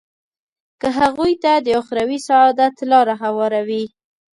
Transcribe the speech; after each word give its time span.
که 0.81 0.87
هغوی 0.99 1.33
ته 1.43 1.51
د 1.65 1.67
اخروي 1.81 2.17
سعادت 2.27 2.75
لاره 2.91 3.15
هواروي. 3.23 3.85